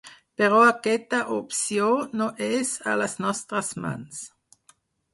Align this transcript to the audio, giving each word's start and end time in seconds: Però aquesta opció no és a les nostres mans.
Però 0.41 0.61
aquesta 0.67 1.19
opció 1.35 1.91
no 2.21 2.31
és 2.49 2.75
a 2.95 2.99
les 3.05 3.17
nostres 3.27 3.75
mans. 3.87 4.29